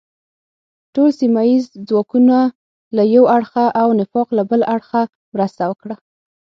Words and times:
ټول 0.93 1.09
سیمه 1.19 1.41
ییز 1.49 1.65
ځواکونه 1.87 2.37
له 2.95 3.03
یو 3.15 3.23
اړخه 3.35 3.65
او 3.81 3.87
نفاق 3.99 4.27
له 4.37 4.43
بل 4.49 4.61
اړخه 4.75 5.01
مرسته 5.33 5.63
وکړه. 5.67 5.95